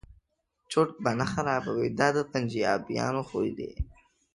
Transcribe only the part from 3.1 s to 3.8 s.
خوی دی.